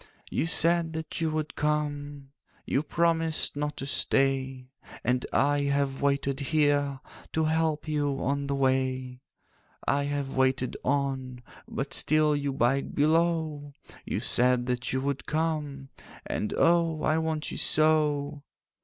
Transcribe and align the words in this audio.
'You 0.31 0.47
said 0.47 0.93
that 0.93 1.21
you 1.21 1.29
would 1.29 1.53
come, 1.53 2.31
You 2.65 2.81
promised 2.81 3.55
not 3.55 3.77
to 3.77 3.85
stay; 3.85 4.71
And 5.03 5.27
I 5.31 5.65
have 5.65 6.01
waited 6.01 6.39
here, 6.39 7.01
To 7.33 7.43
help 7.43 7.87
you 7.87 8.19
on 8.19 8.47
the 8.47 8.55
way. 8.55 9.21
'I 9.87 10.03
have 10.05 10.35
waited 10.35 10.75
on, 10.83 11.43
But 11.67 11.93
still 11.93 12.35
you 12.35 12.51
bide 12.51 12.95
below; 12.95 13.73
You 14.03 14.21
said 14.21 14.65
that 14.65 14.91
you 14.91 15.01
would 15.01 15.27
come, 15.27 15.89
And 16.25 16.51
oh, 16.57 17.03
I 17.03 17.19
want 17.19 17.51
you 17.51 17.59
so! 17.59 18.41